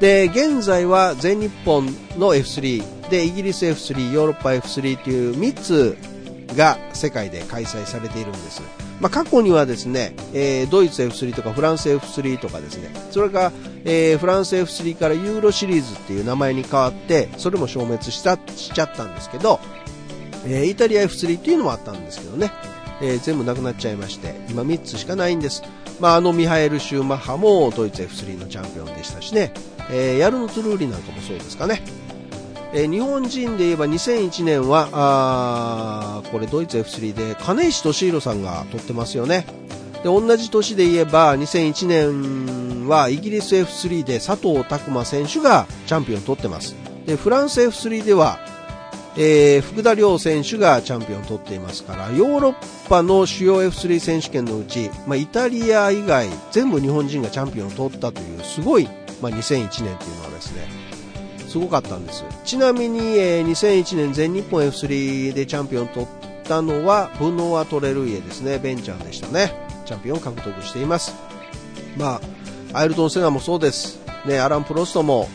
[0.00, 1.86] で、現在は全日本
[2.18, 5.96] の F3 でイギリス F3、ヨーロッパ F3 という3つ
[6.54, 8.62] が世界で開催されているんです。
[9.00, 13.52] まあ、過去にはですね、えー、ドイツ F3 とかフランス F3 とかですね、それが、
[13.84, 19.60] えー、フランス F3 からユーロシリーズっていう名前に変わって、それも消滅したしちゃったんですけど、
[20.46, 22.52] えー、イタリア F3 っていうのもあったんですけどね、
[23.00, 25.62] えー、全部なくなっちゃいまして、今3つしかないんです。
[26.00, 29.52] まあ、あのミハエル・シューマッハもドイツ F3 のチャンピオンでしたしね、
[29.90, 31.82] えー、ヤルノ・トゥルーリなんかもそうですかね。
[32.74, 39.46] えー、日本人で言えば2001年は、あこれドイツ F3 で金石敏弘さんが取ってますよね。
[40.02, 46.74] で、同じ年で言えば2001年はイギリス F3 で佐藤拓磨選手がチャンピオンを取ってます。
[47.06, 48.38] で、フランス F3 では、
[49.16, 58.88] えー、福田亮選手がチャンピオンを取っていますから、ヨーロッパの主要 F3 選手権のうち、まあ、イタリア以外全部日本人がチャンピオンを取ったというすごい、
[59.20, 60.81] まあ、2001年というのはですね、
[61.52, 62.24] すごかったんです。
[62.46, 66.08] ちなみに、えー、2001年全日本 F3 でチャンピオン取っ
[66.44, 68.58] たのは、ブノワ・トレルイエですね。
[68.58, 69.52] ベンチャンでしたね。
[69.84, 71.14] チャンピオンを獲得しています。
[71.98, 72.22] ま
[72.72, 74.00] あ、アイルトン・セナもそうです。
[74.24, 75.28] ね、アラン・プロストも、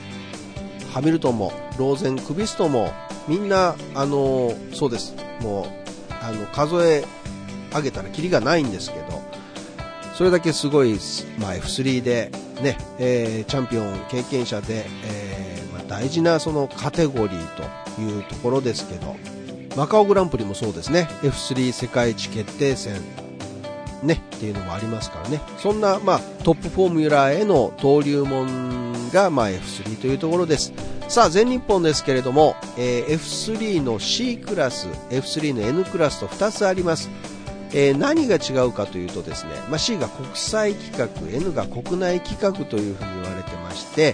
[0.92, 2.92] ハミルトンも、ローゼン・クビストも、
[3.28, 5.16] みんな、あのー、そうです。
[5.42, 7.06] もう、あの、数え
[7.72, 9.22] 上げたらキリがないんですけど、
[10.16, 10.98] それだけすごい、
[11.38, 12.32] まあ、F3 で
[12.64, 15.27] ね、えー、チャンピオン経験者で、えー
[15.98, 19.16] 大事なそのカテゴリーというところですけど、
[19.76, 23.02] マカオグランプリもそうですね、F3 世界一決定戦、
[24.04, 30.72] ね、っていうのもありますからね、そんな、まあ、トップフォーミュラーへの登竜門が、まあ、F3 というところです。
[31.08, 37.10] さあ、全日本ですけれども、えー、F3 の C クラス、F3 の N クラスと2つあります。
[37.74, 44.14] えー、何が違うかというとですね、まあ、C が国際規格、N が国内規格というふうに言われてまして、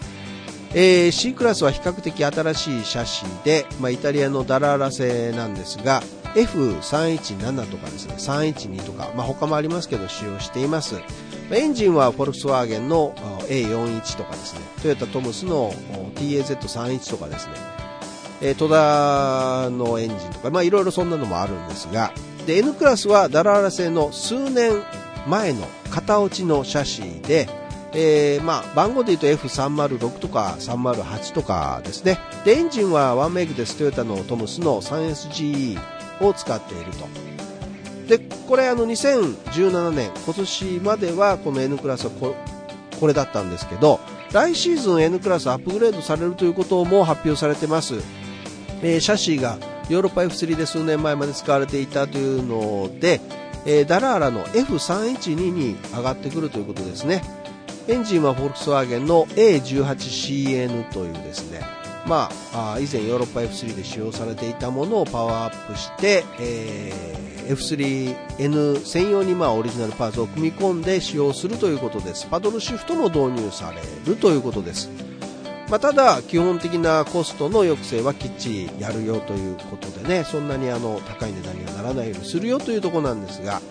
[0.76, 6.02] えー、C クラスは比較的新しいシャシーで、まあ、イタリアのダラーラ製なんですが
[6.34, 10.96] F317 とかですね312とか、まあ、他もありますけど使用しています。
[11.52, 13.14] エンジンはフォルクスワーゲンの
[13.48, 15.72] A41 とかですねトヨタトムスの
[16.16, 17.54] TAZ31 とかですね
[18.44, 22.12] え、戸田のエンジンとか、まあいろいろそんなのもあるんですが、
[22.46, 24.82] で、N クラスはダラーラ製の数年
[25.28, 27.48] 前の型落ちのシャシーで、
[27.96, 32.20] えー、まあ、番号で言うと F306 とか308とかですね。
[32.44, 33.78] で、エンジンはワンメイクです。
[33.78, 35.80] トヨタのトムスの 3SGE
[36.22, 37.08] を使っていると。
[38.08, 42.36] で、これあの2017年、今年まではこの N クラスはこ
[43.00, 44.00] これだったんですけど、
[44.32, 47.96] 来シーズン N クラスアップグレードされるということも発表されてます。
[48.82, 49.58] えー、シャシーが
[49.90, 53.22] ヨーロッパ F3 で数年前まで使われていたというので、
[53.66, 57.22] えー、ダラーラの F312 に上がってくるということですね。
[57.86, 61.60] エンジンはフォルクスワーゲンの A18CN というですね、
[62.08, 67.58] まあ、以前ヨーロッパ F3 で使用されていたものをパワーアップして、えー、
[68.38, 72.26] F3N 専用にまあオリジナルパーツを組み込んで使用するということです。
[72.28, 74.90] パドルシフトも導入されるということです。
[75.70, 83.62] まあ、ただ、基本的なコストの抑制はきっちりやるよということでね、そんなにあの高い値段にはならないようにするよというところなんですが、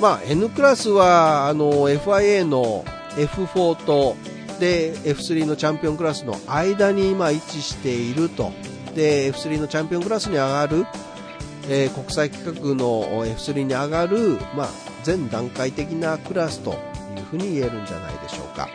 [0.00, 2.84] まあ、N クラスはあの FIA の
[3.16, 4.16] F4 と
[4.60, 8.52] で F3 のチャンピオンクラスの間に今位置していると。
[8.96, 10.86] で F3 のチャンピオンクラスに上がる、
[11.68, 14.68] えー、国際規格の F3 に上がる、まあ、
[15.04, 16.74] 全段階的なクラスとい
[17.20, 18.70] うふうに言えるんじゃないでしょうか、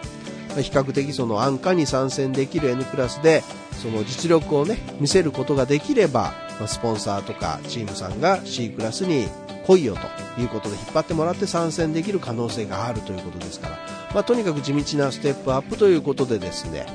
[0.56, 3.44] ま、比較的その安価に参戦できる N クラスで
[3.82, 9.28] その実力をね見せることができれば、まあ、スポンサーとかチームさんが C クラスに
[9.66, 13.80] 来いよということで引っ張ってもらって参戦できる可能性があるということですから、
[14.14, 16.86] まあ、とにかく地道なステップアップということでですね、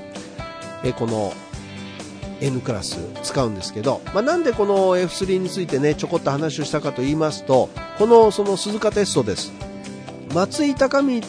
[0.85, 1.33] えこの
[2.40, 9.52] N クラス使うんですけど、まあ、なんでこの F3 についてねちょこっと話をしたかと言いますとこのその鈴鹿テストです。
[10.35, 11.22] 松井孝光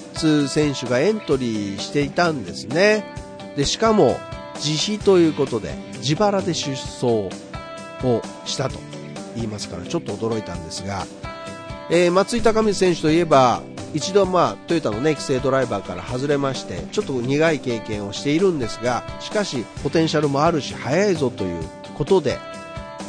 [0.50, 3.06] 選手がエントリーしていたんですね。
[3.56, 4.18] でしかも
[4.56, 7.30] 自費ということで自腹で出走を
[8.44, 8.78] したと
[9.36, 11.06] 言いますからちょっと驚いたんですが
[11.90, 13.62] えー、松井高光選手といえば
[13.94, 21.64] 一度、まあ、トヨタの、ね、規制ドライバーから外れましてちょっと苦い経験をしているんですがしかしポテンシャルもあるし速いぞという
[21.96, 22.38] ことで、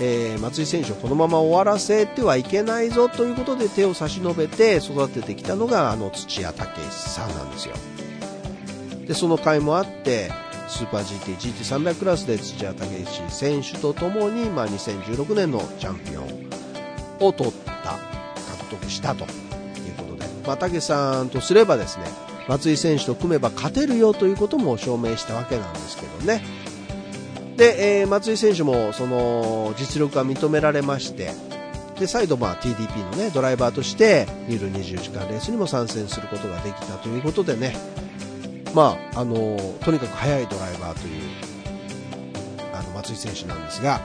[0.00, 7.74] えー、松井選手をこのまま終わらせてはいけないぞということで手を差し伸べて育ててきたのがあの土屋武さんなんですよ。
[9.06, 10.30] でその甲斐もあって
[10.68, 12.86] スーパー GT、GT300 クラスで土屋武
[13.30, 19.47] 選手とともに、まあ、2016年のチャンピオンを取った獲得したと。
[20.52, 22.04] いうことで、まあ、武さんとすればですね
[22.48, 26.42] 松井選手と組めば勝てるよということも証明したわけなんですけどね。
[27.56, 31.32] で、えー、松井選手もその実力が認められまして
[31.98, 37.74] で再度まあ TDP の、ね、ドライバーとしてニル24時間レースにも参戦することができたということでね、
[38.74, 41.22] まあ、あのとにかく速いドライバーという
[42.72, 44.00] あの松井選手なんですが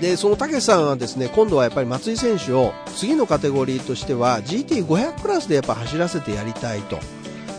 [0.00, 6.98] でその武さんはですね今度はやっぱり松井選手を次のカテゴリーとしては GT500 クラスでやっぱ走らせてやりたいと。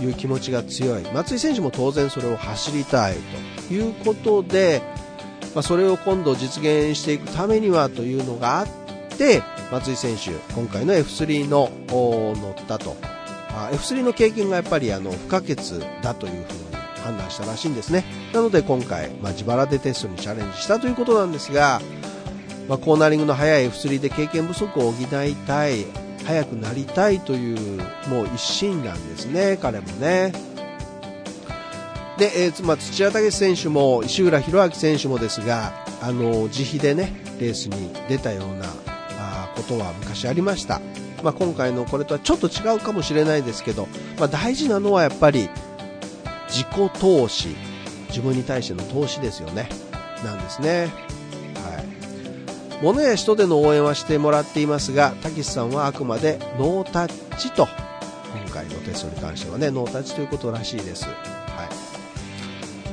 [0.02, 1.04] いう気持ちが強い。
[1.14, 3.16] 松井選手も当然それを走りたい
[3.68, 4.82] ということで、
[5.56, 8.68] まあ、それを今度実現していくためにはというのがあっ
[9.18, 12.96] て松井選手今回の F3 の乗ったと。
[13.72, 15.56] F3 の経験がやっぱりあの不可欠
[16.04, 18.04] だというふうに判断したらしいんですね。
[18.34, 21.82] なので今回、まあ、自腹でテストにチャレンジしたということなんですが
[22.68, 25.86] まあ、コーナリングの速い F3 で経験不足を補いたい、
[26.26, 30.34] 速くなりたいというもう一心なんですね、彼もね。
[32.18, 38.66] で、えーまあ、土屋武選手も石浦宏明選手もですが、あの自費でねレースに出たような
[39.20, 40.80] あことは昔ありました、
[41.24, 43.88] まあ、今回のこれとはちょっと違うかもしれないですけど、
[44.20, 45.50] まあ、大事なのはやっぱり
[46.50, 47.56] 自己投資。
[48.10, 49.70] 自分に対しての投資ですよね。
[50.24, 50.90] なんですね。
[52.82, 57.68] 物や人での応援はしてもらっていますが、たけしさんはあくまでノータッチと、
[58.46, 61.06] 今回のテストに関してはね、ノータッチということらしいです。
[61.06, 61.16] はい。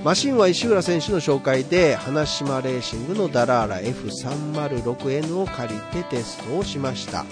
[0.02, 7.24] マシンは石浦選手の紹介で、花島レーシングのダラーラ F306N を借りてテストをしました。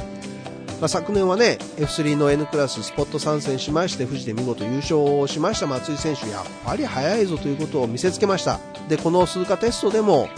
[0.82, 10.28] まあ、昨年はね F3 の N クラススポット参戦しまして富士で見事優勝をしました松井選手やっぱり速いぞということを見せつけましたでこの鈴鹿テストでも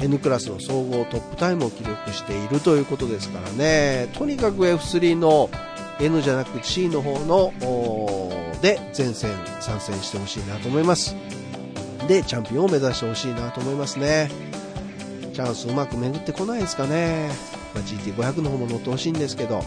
[0.00, 5.50] N クラスの総合トップタイムを記録しているということですからね、とにかく F3 の
[6.00, 7.52] N じゃなく C の方の
[8.60, 11.16] で前線参戦してほしいなと思います。
[12.06, 14.30] で、チャンピオンを目指してほしいなと思いますね。
[15.32, 17.30] チャンスうまく巡ってこないですかね。
[17.74, 19.62] まあ、GT500 の方も乗ってほしいんですけど、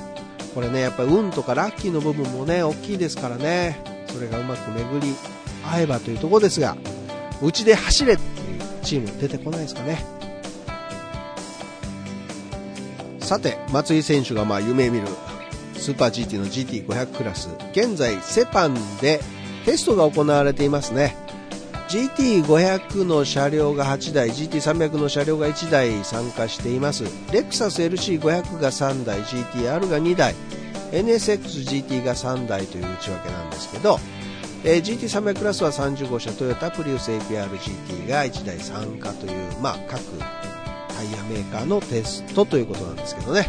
[0.56, 5.16] これね、やっぱり運とかラッキーの部分もね、大きいですからね、それがうまく巡り
[5.64, 6.76] 合えばというところですが、
[7.42, 8.22] うちで走れって
[8.52, 10.04] いうチーム出てこないですかね。
[13.30, 15.06] さて、松井選手がまあ夢見る
[15.76, 19.20] スーパー GT の GT500 クラス、現在セパンで
[19.66, 21.16] テストが行われていますね。
[21.90, 27.04] GT500 の車両が8台、GT300 の車両が1台参加しています。
[27.32, 30.34] レクサス LC500 が3台、GTR が2台、
[30.92, 34.00] NSXGT が3台という内訳なんですけど、
[34.64, 40.02] えー、GT300 クラスは30号車トヨタプリウス APRGT が1台参加という、まあ、各
[41.00, 43.40] タイヤメーカーのテストということなんですけどね。
[43.40, 43.48] はい。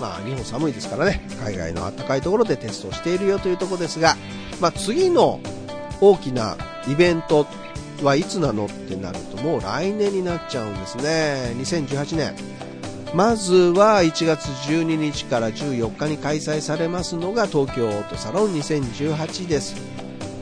[0.00, 4.16] まあ、日本寒いですからね、海外の暖かいところでテストをしているよというところですが、
[4.58, 5.40] まあ、次の
[6.00, 6.56] 大きな
[6.88, 7.46] イベント
[8.02, 11.54] はいつなのってなるともう来年になっちゃうんですね。
[11.58, 12.34] 2018年。
[13.14, 19.91] まずは1月12日から14日に開催されますのが東京オートサロン2018です。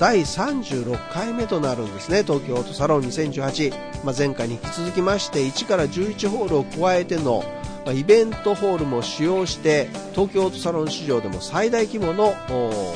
[0.00, 4.02] 第36回目となるんですね、東京オートサロン2018。
[4.02, 7.44] まあ、前回に引き続きまして1から11ホールを加えての
[7.84, 12.32] まイベントホールも使用して東京オートサロン市場でも最大規模の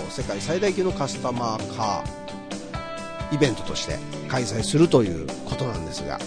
[0.08, 3.98] 世界最大級のカスタマーカーイベントとして
[4.28, 6.18] 開催するということなんですが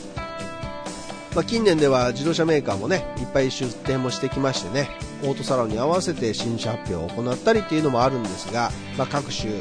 [1.35, 4.89] まあ、近年では自動車メーカーもねいっぱい出展もしてきましてね
[5.23, 9.51] オートサロンに合わせて新車発表を行ったりっていうのもあるんですが、まあ、各種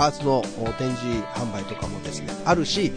[0.00, 0.40] パーツの
[0.78, 2.90] 展示販売とかもですねあるし、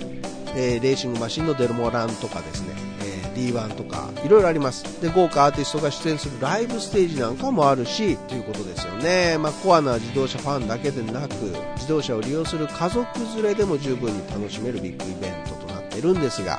[0.55, 2.69] えー、レーシングマシンのデルモランとかですね、
[3.01, 5.01] えー、D1 とかいろいろあります。
[5.01, 11.33] で豪華アーティストが出演するライブステージなんかもあるしということですよね、まあ、コアな自動車ファンだけでなく
[11.75, 16.57] 自動車を利用する家族連れでも十分に楽しめるビッグイベントとなっているんですが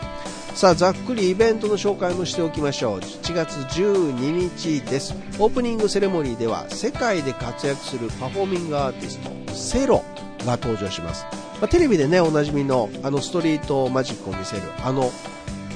[0.54, 2.98] さあざっくりイベントの紹介もしておきましょう。
[3.00, 4.12] 7月12
[4.56, 5.14] 日です。
[5.40, 10.04] オープニングセレモニーでは世界で活躍するパフォーミングアーティストセロ。
[10.44, 11.26] が登場します、
[11.60, 15.10] まあ、テレビでねおなじみのあのストリートマジックを見せるあの、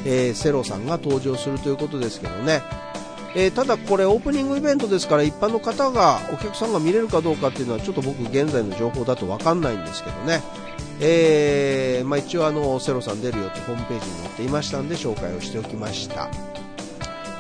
[0.05, 2.63] えー、セロさんが登場するということですけどね。
[3.35, 10.41] えー、ただこれオープニングイベントですから一般の方がお客さんが見れるかどうかっていうのはちょっと僕現在の情報だと分かんないんですけどね。
[11.01, 16.58] えー、まあ、一応あのセロさん出るよってホームページに載っていましたんで紹介をしておきました。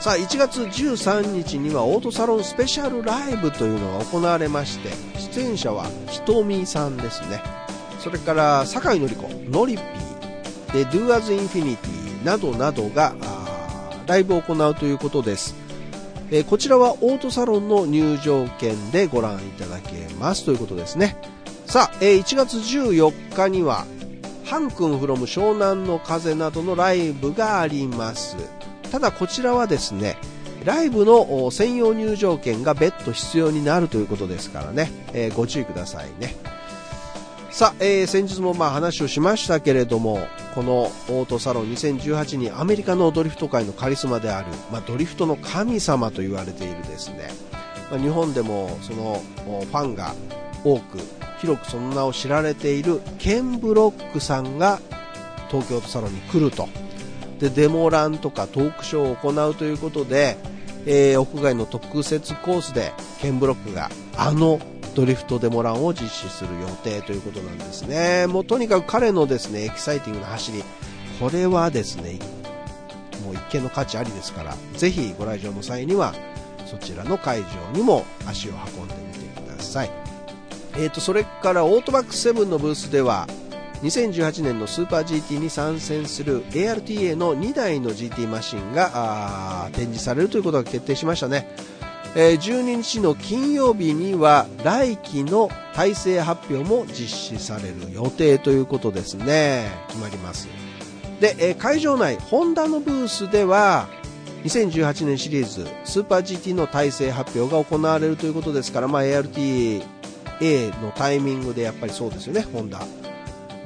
[0.01, 4.90] さあ1月13日にはオートサロンスペシャルライブというのが行われまして
[5.34, 7.42] 出演者はひとみさんですね。
[7.99, 13.12] それから酒井のり子ノリピーで Do As Infinity などなどが
[14.07, 15.57] ライブを行うということです。
[16.30, 21.16] えー、こちらはオートサロンの入場券でご覧いただけますということですね。
[21.66, 23.86] さあ、えー、1月14日には、
[24.44, 28.36] ハン君フロム湘南の風などのライブがあります。
[28.89, 30.16] ただこちらはですね、
[30.64, 36.36] ライブの専用入場券が別途必要になるということですからね、えー、ご注意くださいね。
[37.51, 40.20] さあ、えー、先日もまあ話をしましたけれども、
[40.55, 47.30] このオートサロン2018にアメリカのドリフト界のカリスマである、まあ、ドリフトの神様と言われているですね、
[47.91, 50.14] まあ、日本でもそのファンが
[50.64, 50.99] 多く
[51.41, 54.80] 広くその名を知られているケンブロックさんが
[55.49, 56.68] 東京オートサロンに来ると。
[57.39, 60.36] でデモランとかトークショーを行うということで、
[60.86, 64.61] えー、屋外の特設コースでケンブロックがあの
[64.95, 68.26] ドリフトデモランを実施する予定ということなんですね。
[68.26, 70.64] もうとにかく彼のですねエキサイティングな走り。
[71.20, 72.18] これはですね
[73.24, 76.14] もう一見の価値ありですからぜひご来場の際には
[76.64, 79.91] そちらの会場にも足を運んでみてください。
[80.76, 83.26] えーと、それからオートバックス7のブースでは
[83.82, 91.48] 2018年のスーパー GT に参戦する ARTA の2台の GT マシンが展示されるということが決定しましたね、
[92.16, 99.70] えー、12日の金曜日には来期の体制発表も実施される予定ということですね。
[99.88, 100.48] 決まります。
[101.20, 103.88] で、えー、会場内ホンダのブースでは
[104.44, 109.82] 2018年シリーズスーパー GT の体制発表が行われるということですから、まあ、ARTA
[110.82, 112.80] のタイミングでやっぱりそうですよね、ホンダ。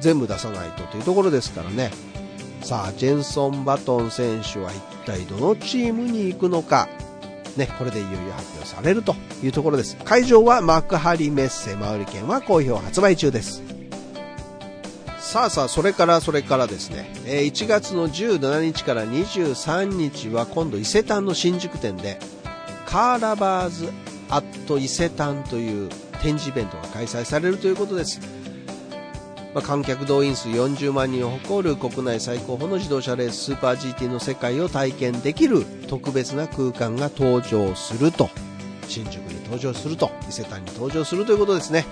[0.03, 1.91] 全部出さないとというところですからね。
[2.61, 6.89] さあ、ジェンソン・バトン選手は一体どのチームに行くのか。
[7.55, 9.95] ね、これでいよいよ発表されるというところです。
[10.03, 13.63] 会場は幕張メッセ、マウリ券は好評発売中です。
[15.19, 22.19] さあさあ、それからそれからですね、1月の17日から23日は今度伊勢丹の新宿店で、
[22.85, 23.89] カーラバーズ・
[24.29, 25.89] アット伊勢丹という
[26.21, 28.19] 展示イベントが開催されるということです。
[29.53, 38.29] まあ、観客動員数40万人を誇る国内最高峰の自動車レーススーパー GT の世界を体験できる特別な空間が登場すると
[38.87, 41.85] 新宿に登場すると伊勢丹に登場するということですね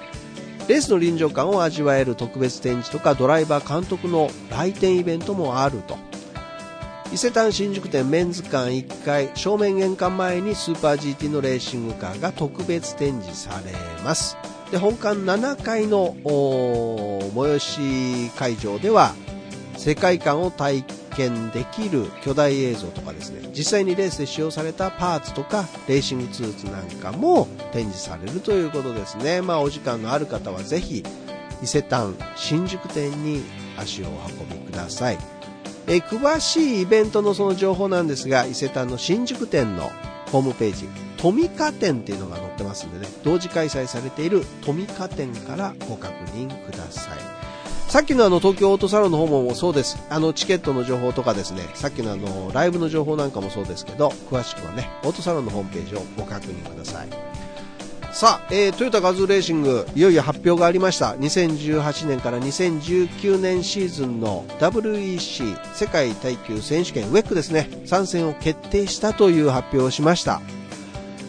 [0.68, 5.98] レースの臨場感を味わえる特別展示とかドライバー監督の来店イベントもあると。
[7.12, 13.74] 伊勢丹新宿店メンズ館1階正面玄関前にスーパー GT のレーシングカーが特別展示され
[14.06, 14.38] ます。
[14.72, 19.14] で、本館7階の催し会場では
[19.78, 20.84] 世界観を体
[21.16, 29.42] 験できる巨大映像とかですね、実際にレースで使用されたパーツとかレーシングツーツなんかも展示されるということですね。
[29.42, 31.04] まあお時間のある方はぜひ
[31.62, 33.44] 伊勢丹新宿店に
[33.78, 35.18] 足をお運びください。
[35.88, 39.92] え、詳しいイベントのその情報なんですが、伊勢丹の新宿店の
[40.32, 40.88] ホームページ、
[41.22, 47.20] トミカ店っていうのが載ってますんでね、同時開催されているトミカ店からご確認ください。
[47.92, 50.02] さっきのあの東京オートサロンの方もそうです。
[50.10, 57.10] あのチケットの情報とかですね、さっきのあのライブの情報なんかもそうですけど、詳しくはね、オートサロンのホームページをご確認ください。
[58.14, 61.16] さあ、えー、トヨタガズーレーシング、いよいよ発表がありました。
[61.16, 70.42] 2018年から2019年シーズンの WEC 世界耐久選手権ウェックですね、参戦を決定したという発表をしました。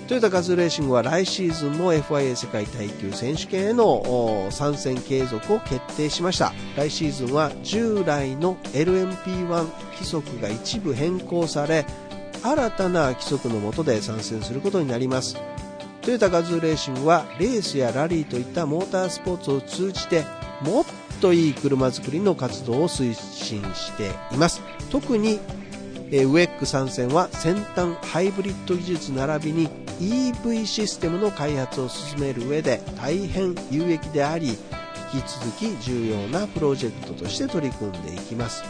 [0.09, 6.53] トヨタガズレーシングは来シーズンも FIA 世界耐久選手権への参戦継続を決定しました。
[6.77, 9.47] 来シーズンは従来の LMP1
[9.93, 11.87] 規則が一部変更され、
[12.43, 15.37] 新たな規則の下で参戦することになります。
[16.03, 20.25] トヨタガズーレーシングはレースやラリーといったモータースポーツを通じて
[20.63, 20.85] もっ
[21.21, 25.39] といい車作りの活動を推進しています特に
[26.13, 34.49] ウェック参戦は先端ハイブリッド技術並びに EV システムの開発を進める上で大変有益であり
[35.15, 38.63] 引き続き重要なプロジェクトとして取り組んでいきます。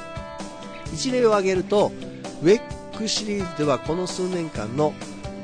[0.92, 1.90] 一例を挙げると
[2.42, 4.92] ウェックシリーズではこの数年間の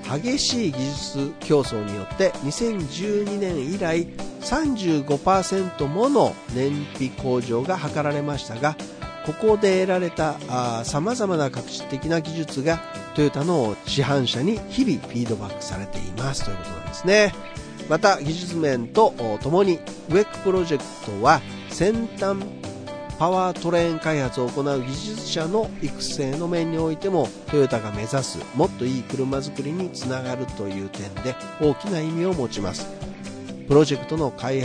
[0.04, 4.06] 激しい技術競争によって2012年以来
[4.40, 8.76] 35%もの燃費向上が図られましたが
[9.28, 10.38] ここで得られた
[10.86, 12.80] さまざまな革新的な技術が
[13.14, 17.34] トヨタの市販車に日々フィードバックされていますということなんですね。
[17.90, 19.12] また技術面と
[19.42, 22.38] ともにウェックプロジェクトは先端
[23.18, 32.86] パワートレーン開発を行う技術者の育成の面においてもトヨタが目指すもっといい車作りにつながるという点で大きな意味を持ちます。
[33.68, 34.62] プロジェクトの開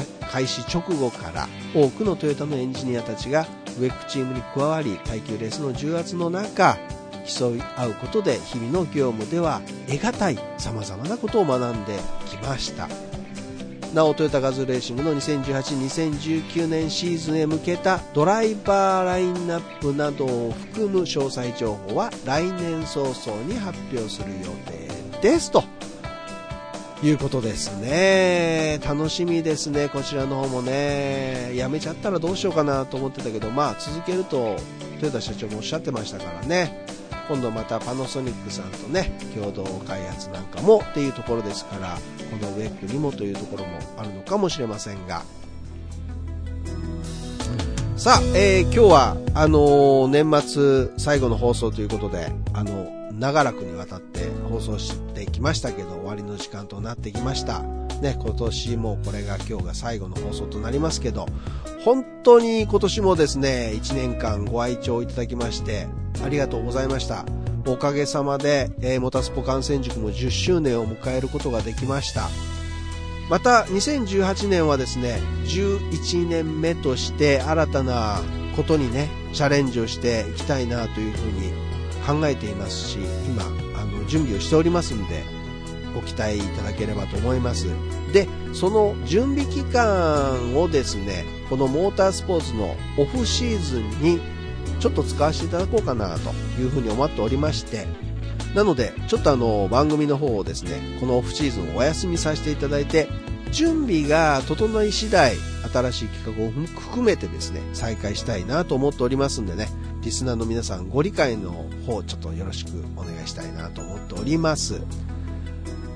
[0.47, 3.45] 始直後から多くのトヨタのエンジニアたちが
[3.79, 6.77] ウェックチームに加わり耐久レースの重圧の中
[7.25, 11.97] 競い合うことで日々の業務では得難い様々なことを学んで
[12.29, 12.87] きました。
[13.93, 24.49] なおトヨタガズレーシングの2018-2019年シーズンへ向けたドライバーラインナップなどを含む詳細情報は来年早々に発表する予
[25.21, 25.51] 定です。
[25.51, 25.63] と
[27.03, 28.79] いうことですね。
[28.83, 31.51] 楽しみですねこちらの方もね。
[31.55, 34.55] やめちゃったらどうしようかなと思ってたけどまあ続けると
[34.99, 36.85] トヨタ社長もおっしゃってましたからね。
[37.27, 41.97] 今度またパナソニックさんとね共同開発なんかもっていうところですから
[42.29, 45.23] このウェックにもというところもあるのかもしれませんが。
[47.95, 57.63] さあ、えー、今日はあのー、年末最後の放送ということであの長らくにわたって放送してきましたけど終わりの時間となってきました
[58.03, 61.25] ね、今年もこれが今日が最後の放送となりますけど、
[61.85, 65.87] 本当に今年もですね、1年間ご愛聴いただきまして、
[66.23, 67.25] ありがとうございました。
[67.65, 72.27] おかげさまで、えー、モタスポ観戦塾も10周年を迎えることができました。
[73.29, 78.21] また、2018年はですね、11年目として新たな
[78.57, 81.72] ことにね、チャレンジをしていきたいなというふうに
[82.05, 82.97] 考えていますし、
[83.27, 83.43] 今、
[83.79, 85.23] あの、準備をしておりますんで、
[85.93, 87.67] ご期待いただければと思います。
[88.11, 94.19] で、その準備期間をですね、このモータースポーツのオフシーズンに
[94.79, 97.87] ちょっと使わせていただこうかなというふうに思っておりまして、
[98.55, 103.07] なので、ちょっとあの、番組の方をですね、このオフシーズンをお休みさせていただいて、
[103.51, 105.35] 準備が整い次第、
[105.71, 109.69] 新しい企画を含めてですね、再開したいなと思っておりますんでね、
[110.03, 111.51] リスナーの皆さんご理解の
[111.85, 114.81] 方、ちょっとよろしくお願いしたいなと思っております。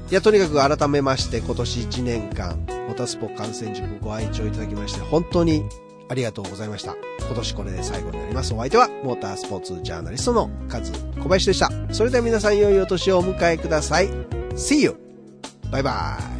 [0.10, 5.64] いや、とにかく改めまして、今年1年間、モタスポ観戦塾ご愛聴いただきまして、本当に
[6.10, 6.96] ありがとうございました。
[7.20, 8.54] 今年これで最後になります。
[8.54, 11.70] お相手は、モータースポーツジャーナリストのカズ小林でした。
[11.92, 14.10] それでは皆さん良いお年をお迎えください。
[14.56, 14.96] See you!
[15.70, 16.37] バイバイ